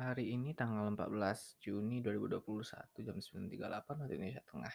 [0.00, 4.74] Hari ini tanggal 14 Juni 2021 jam 9.38 waktu Indonesia Tengah.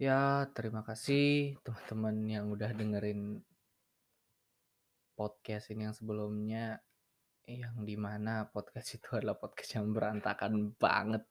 [0.00, 3.44] Ya, terima kasih teman-teman yang udah dengerin
[5.12, 6.80] podcast ini yang sebelumnya
[7.44, 11.28] yang di mana podcast itu adalah podcast yang berantakan banget.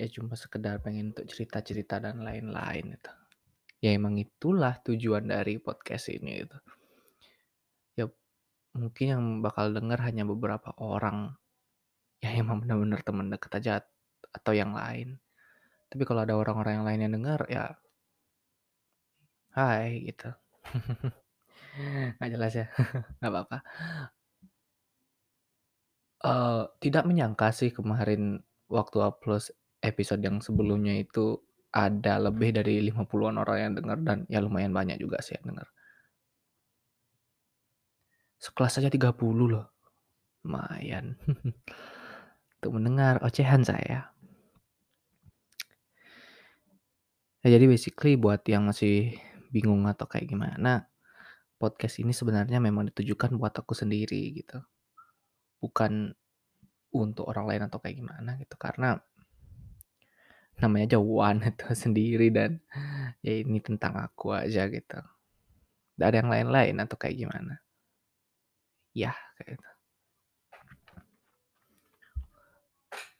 [0.00, 3.12] Ya cuma sekedar pengen untuk cerita-cerita dan lain-lain itu.
[3.84, 6.56] Ya emang itulah tujuan dari podcast ini itu.
[8.76, 11.36] Mungkin yang bakal denger hanya beberapa orang
[12.22, 13.72] ya emang benar-benar teman dekat aja
[14.34, 15.18] atau yang lain.
[15.88, 17.76] Tapi kalau ada orang-orang yang lain yang dengar ya
[19.56, 20.28] hai gitu.
[22.18, 22.66] Nggak jelas ya.
[23.20, 23.58] Nggak apa-apa.
[26.18, 29.54] Eh, tidak menyangka sih kemarin waktu upload
[29.90, 31.38] episode yang sebelumnya itu
[31.70, 35.68] ada lebih dari 50-an orang yang dengar dan ya lumayan banyak juga sih yang dengar.
[38.38, 39.18] Sekelas saja 30
[39.50, 39.66] loh.
[40.46, 41.18] Lumayan.
[42.58, 44.14] Untuk mendengar ocehan saya.
[47.46, 49.14] Ya, jadi basically buat yang masih
[49.54, 50.90] bingung atau kayak gimana,
[51.58, 54.58] podcast ini sebenarnya memang ditujukan buat aku sendiri gitu.
[55.62, 56.14] Bukan
[56.94, 58.96] untuk orang lain atau kayak gimana gitu karena
[60.58, 62.58] namanya aja one itu sendiri dan
[63.22, 64.98] ya ini tentang aku aja gitu.
[65.94, 67.62] Tidak ada yang lain-lain atau kayak gimana.
[68.98, 69.68] Ya, kayak gitu.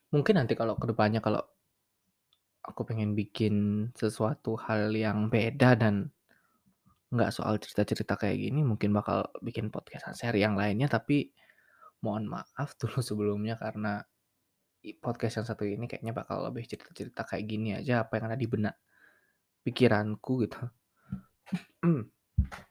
[0.09, 1.45] Mungkin nanti kalau ke depannya kalau
[2.65, 6.11] aku pengen bikin sesuatu hal yang beda dan
[7.09, 11.31] nggak soal cerita-cerita kayak gini, mungkin bakal bikin podcast seri yang lainnya, tapi
[12.05, 14.03] mohon maaf dulu sebelumnya karena
[15.03, 18.49] podcast yang satu ini kayaknya bakal lebih cerita-cerita kayak gini aja apa yang ada di
[18.49, 18.77] benak
[19.63, 20.61] pikiranku gitu.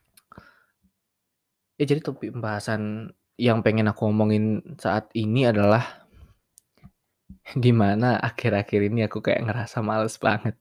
[1.77, 6.07] ya jadi topik pembahasan yang pengen aku omongin saat ini adalah
[7.55, 10.57] di mana akhir-akhir ini aku kayak ngerasa males banget.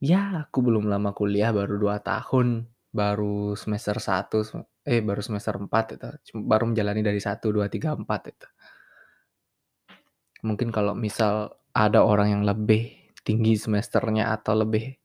[0.00, 4.44] Ya, aku belum lama kuliah, baru 2 tahun, baru semester 1,
[4.84, 8.48] eh baru semester 4 itu, baru menjalani dari 1, 2, 3, 4 itu.
[10.44, 12.92] Mungkin kalau misal ada orang yang lebih
[13.24, 14.96] tinggi semesternya atau lebih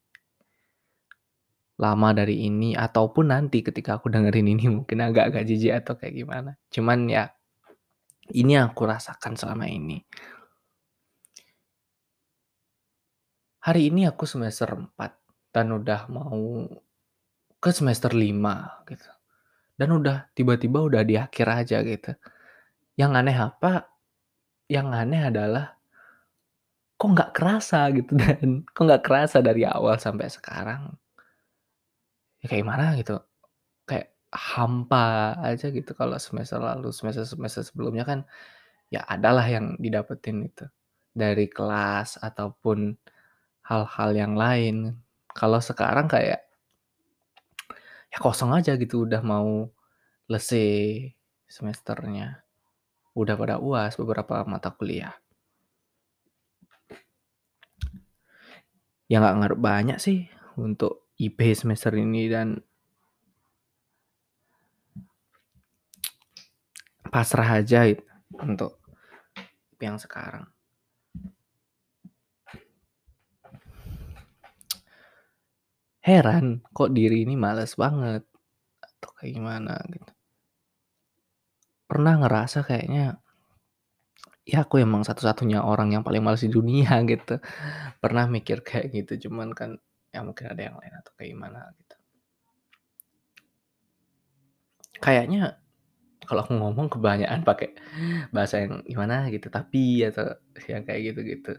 [1.81, 6.51] lama dari ini ataupun nanti ketika aku dengerin ini mungkin agak-agak jijik atau kayak gimana.
[6.69, 7.25] Cuman ya
[8.37, 9.97] ini yang aku rasakan selama ini.
[13.65, 16.65] Hari ini aku semester 4 dan udah mau
[17.61, 19.09] ke semester 5 gitu.
[19.73, 22.13] Dan udah tiba-tiba udah di akhir aja gitu.
[22.97, 23.73] Yang aneh apa?
[24.69, 25.65] Yang aneh adalah
[27.01, 30.93] kok nggak kerasa gitu dan kok nggak kerasa dari awal sampai sekarang.
[32.41, 33.21] Ya kayak mana gitu.
[33.85, 38.19] Kayak hampa aja gitu kalau semester lalu, semester-semester sebelumnya kan
[38.91, 40.65] ya adalah yang didapetin itu
[41.13, 42.97] dari kelas ataupun
[43.67, 44.97] hal-hal yang lain.
[45.31, 46.41] Kalau sekarang kayak
[48.11, 49.69] ya kosong aja gitu udah mau
[50.27, 51.11] lesai
[51.47, 52.43] semesternya.
[53.15, 55.15] Udah pada UAS beberapa mata kuliah.
[59.11, 62.57] Ya nggak ngaruh banyak sih untuk IP semester ini dan
[67.11, 68.01] pasrah aja gitu
[68.41, 68.81] untuk
[69.77, 70.47] yang sekarang.
[76.01, 78.25] Heran kok diri ini males banget
[78.81, 80.11] atau kayak gimana gitu.
[81.85, 83.21] Pernah ngerasa kayaknya
[84.41, 87.37] ya aku emang satu-satunya orang yang paling males di dunia gitu.
[88.01, 89.77] Pernah mikir kayak gitu cuman kan
[90.11, 91.95] ya mungkin ada yang lain atau kayak gimana gitu.
[95.01, 95.57] Kayaknya
[96.27, 97.73] kalau aku ngomong kebanyakan pakai
[98.29, 100.37] bahasa yang gimana gitu, tapi atau
[100.69, 101.57] yang kayak gitu-gitu.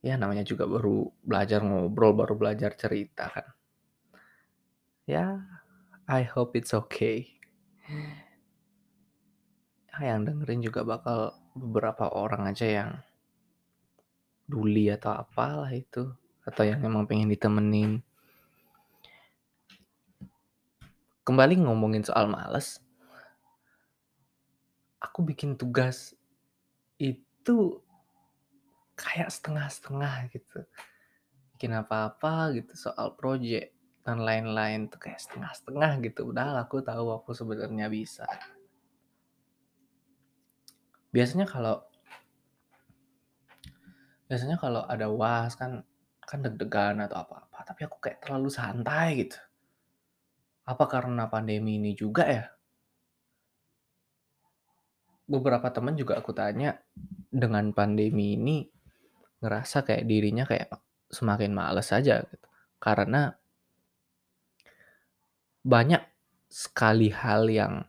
[0.00, 3.46] Ya namanya juga baru belajar ngobrol, baru belajar cerita kan.
[5.04, 5.44] Ya,
[6.06, 7.36] I hope it's okay.
[9.90, 12.90] Ya, yang dengerin juga bakal beberapa orang aja yang
[14.50, 16.10] duli atau apalah itu
[16.42, 18.02] atau yang emang pengen ditemenin.
[21.22, 22.82] Kembali ngomongin soal males.
[24.98, 26.18] Aku bikin tugas
[26.98, 27.78] itu
[28.98, 30.66] kayak setengah-setengah gitu.
[31.54, 33.70] Bikin apa-apa gitu soal project
[34.02, 36.34] dan lain-lain tuh kayak setengah-setengah gitu.
[36.34, 38.26] Udah aku tahu aku sebenarnya bisa.
[41.10, 41.84] Biasanya kalau
[44.30, 45.82] biasanya kalau ada was kan
[46.22, 49.34] kan deg-degan atau apa-apa, tapi aku kayak terlalu santai gitu.
[50.70, 52.46] Apa karena pandemi ini juga ya?
[55.26, 56.78] Beberapa temen juga aku tanya,
[57.26, 58.70] dengan pandemi ini
[59.42, 60.70] ngerasa kayak dirinya kayak
[61.10, 62.46] semakin males aja gitu.
[62.78, 63.34] Karena
[65.66, 66.02] banyak
[66.46, 67.82] sekali hal yang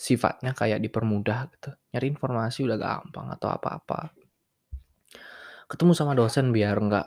[0.00, 1.76] sifatnya kayak dipermudah gitu.
[1.92, 4.19] Nyari informasi udah gampang atau apa-apa.
[5.70, 7.06] Ketemu sama dosen biar nggak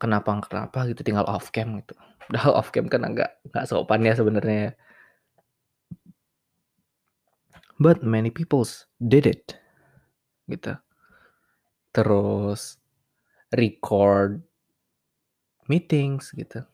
[0.00, 1.92] kenapa-kenapa gitu tinggal off cam gitu.
[2.24, 4.72] Padahal off cam kan agak nggak sopan ya sebenarnya.
[7.76, 9.52] But many peoples did it.
[10.48, 10.72] Gitu.
[11.92, 12.80] Terus
[13.52, 14.40] record
[15.68, 16.64] meetings gitu.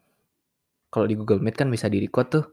[0.92, 2.46] Kalau di Google Meet kan bisa di-record tuh.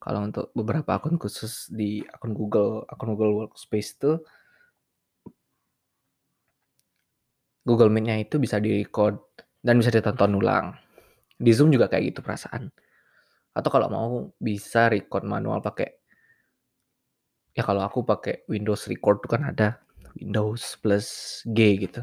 [0.00, 4.22] Kalau untuk beberapa akun khusus di akun Google, akun Google Workspace tuh
[7.70, 9.22] Google Meet-nya itu bisa di-record
[9.62, 10.74] dan bisa ditonton ulang.
[11.38, 12.66] Di Zoom juga kayak gitu perasaan.
[13.54, 14.10] Atau kalau mau
[14.42, 16.02] bisa record manual pakai
[17.54, 19.78] ya kalau aku pakai Windows Record tuh kan ada
[20.18, 22.02] Windows plus G gitu.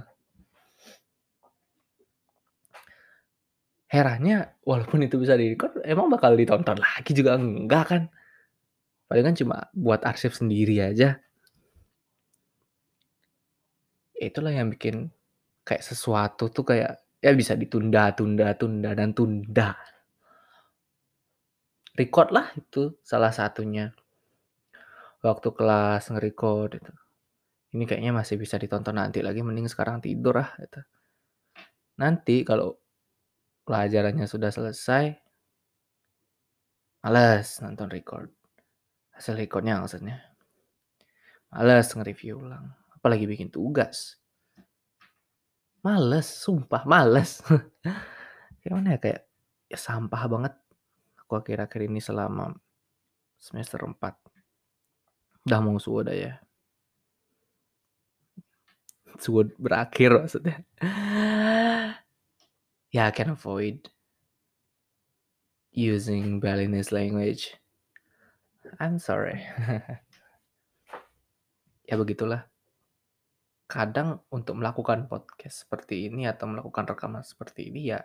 [3.88, 8.04] Herannya walaupun itu bisa di-record emang bakal ditonton lagi juga enggak kan?
[9.08, 11.20] Palingan cuma buat arsip sendiri aja.
[14.20, 15.08] Itulah yang bikin
[15.68, 19.76] kayak sesuatu tuh kayak ya bisa ditunda, tunda, tunda, dan tunda.
[21.98, 23.92] Record lah itu salah satunya.
[25.20, 26.94] Waktu kelas nge-record itu.
[27.76, 30.80] Ini kayaknya masih bisa ditonton nanti lagi, mending sekarang tidur ah gitu.
[32.00, 32.78] Nanti kalau
[33.68, 35.12] pelajarannya sudah selesai,
[37.04, 38.30] males nonton record.
[39.18, 40.22] Hasil recordnya maksudnya.
[41.50, 42.72] Males nge-review ulang.
[42.94, 44.22] Apalagi bikin tugas.
[45.86, 47.40] Males, sumpah males.
[48.62, 49.22] Gimana ya kayak
[49.68, 50.54] ya sampah banget
[51.20, 52.56] aku akhir-akhir ini selama
[53.38, 54.16] semester 4.
[55.48, 56.34] Udah mau sudah ya.
[59.18, 60.58] Sudah berakhir maksudnya.
[62.96, 63.92] Ya, I can avoid
[65.76, 67.52] using Balinese language.
[68.80, 69.38] I'm sorry.
[71.92, 72.48] ya begitulah.
[73.68, 78.00] Kadang untuk melakukan podcast seperti ini atau melakukan rekaman seperti ini ya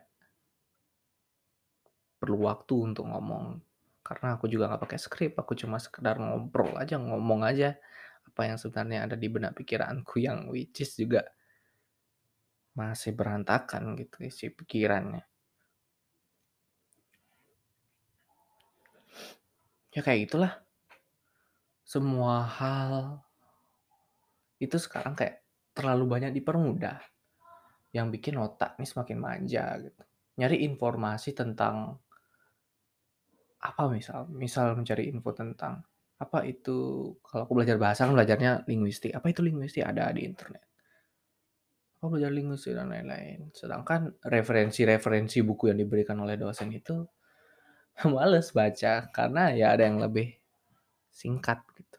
[2.22, 3.58] perlu waktu untuk ngomong.
[4.02, 7.78] Karena aku juga nggak pakai skrip, aku cuma sekedar ngobrol aja, ngomong aja
[8.22, 11.26] apa yang sebenarnya ada di benak pikiranku yang which is juga
[12.78, 15.26] masih berantakan gitu isi pikirannya.
[19.92, 20.52] Ya kayak gitulah.
[21.84, 23.20] Semua hal
[24.56, 25.41] itu sekarang kayak
[25.72, 27.00] terlalu banyak dipermudah.
[27.92, 30.02] Yang bikin otak nih semakin manja gitu.
[30.40, 32.00] Nyari informasi tentang
[33.62, 35.84] apa misal, misal mencari info tentang
[36.22, 39.10] apa itu kalau aku belajar bahasa kan belajarnya linguistik.
[39.12, 39.82] Apa itu linguistik?
[39.82, 40.62] Ada di internet.
[41.98, 43.50] Aku belajar linguistik dan lain-lain.
[43.54, 47.06] Sedangkan referensi-referensi buku yang diberikan oleh dosen itu
[48.14, 50.34] males baca karena ya ada yang lebih
[51.12, 51.91] singkat gitu.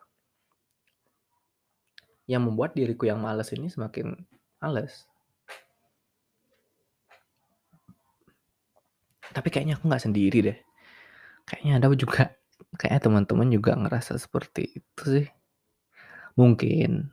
[2.29, 4.15] Yang membuat diriku yang males ini semakin
[4.63, 5.07] males.
[9.33, 10.57] Tapi kayaknya aku nggak sendiri deh.
[11.49, 12.23] Kayaknya ada juga,
[12.77, 15.27] kayaknya teman-teman juga ngerasa seperti itu sih.
[16.37, 17.09] Mungkin,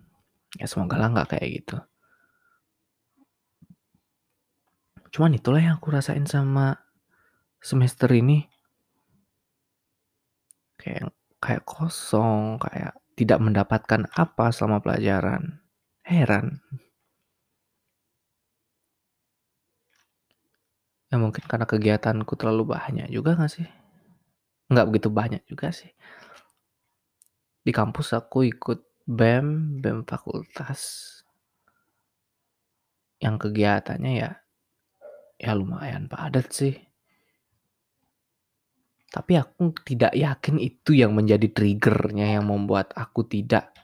[0.61, 1.77] ya semoga lah nggak kayak gitu.
[5.11, 6.79] Cuman itulah yang aku rasain sama
[7.59, 8.47] semester ini.
[10.79, 15.61] Kayak kayak kosong, kayak tidak mendapatkan apa selama pelajaran.
[16.01, 16.65] Heran.
[21.13, 23.69] Ya mungkin karena kegiatanku terlalu banyak juga gak sih?
[24.73, 25.93] Nggak begitu banyak juga sih.
[27.61, 31.13] Di kampus aku ikut BEM, BEM fakultas.
[33.21, 34.31] Yang kegiatannya ya
[35.37, 36.90] ya lumayan padat sih.
[39.11, 43.75] Tapi aku tidak yakin itu yang menjadi triggernya yang membuat aku tidak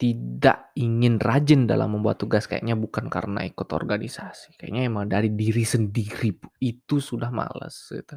[0.00, 4.56] tidak ingin rajin dalam membuat tugas kayaknya bukan karena ikut organisasi.
[4.56, 6.32] Kayaknya emang dari diri sendiri
[6.64, 8.16] itu sudah males gitu.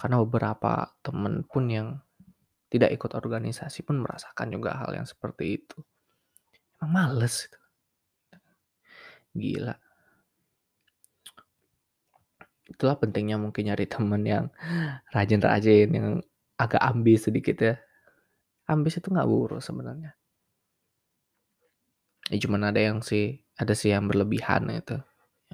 [0.00, 2.00] Karena beberapa temen pun yang
[2.72, 5.76] tidak ikut organisasi pun merasakan juga hal yang seperti itu.
[6.80, 7.65] Emang males gitu.
[9.36, 9.76] Gila.
[12.66, 14.50] Itulah pentingnya mungkin nyari temen yang
[15.14, 16.08] rajin-rajin, yang
[16.58, 17.74] agak ambis sedikit ya.
[18.66, 20.18] Ambis itu nggak buruk sebenarnya.
[22.26, 24.98] Ya cuman ada yang sih ada sih yang berlebihan itu,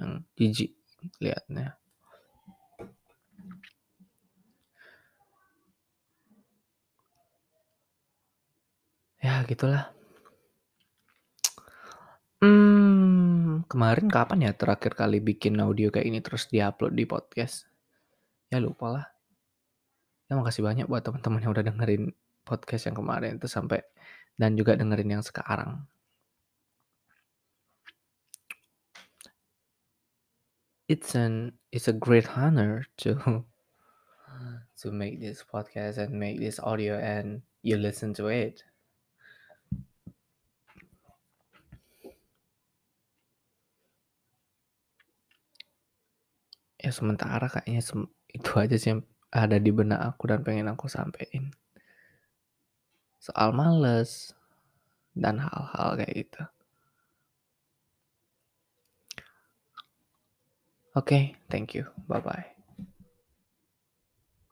[0.01, 0.73] yang jijik
[1.21, 1.77] lihatnya.
[9.23, 9.93] Ya gitulah.
[13.69, 17.69] Kemarin kapan ya terakhir kali bikin audio kayak ini terus di-upload di podcast?
[18.51, 19.07] Ya lupalah.
[20.27, 22.03] Ya makasih banyak buat teman-teman yang udah dengerin
[22.43, 23.85] podcast yang kemarin itu sampai
[24.35, 25.85] dan juga dengerin yang sekarang.
[30.91, 33.15] It's an it's a great honor to
[34.83, 38.67] to make this podcast and make this audio and you listen to it.
[46.85, 48.01] Ya sementara kayaknya sem
[48.37, 49.01] itu aja sih yang
[49.43, 51.43] ada di benak aku dan pengen aku sampein.
[53.25, 54.11] Soal males
[55.21, 56.43] dan hal-hal kayak gitu.
[60.95, 61.85] Oke, thank you.
[62.07, 62.52] Bye-bye.